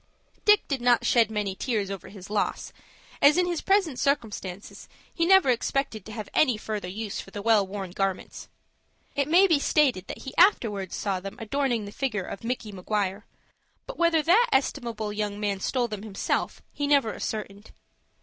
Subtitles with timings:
[0.45, 2.73] Dick did not shed many tears over his loss,
[3.21, 7.43] as, in his present circumstances, he never expected to have any further use for the
[7.43, 8.49] well worn garments.
[9.15, 13.27] It may be stated that he afterwards saw them adorning the figure of Micky Maguire;
[13.85, 17.69] but whether that estimable young man stole them himself, he never ascertained.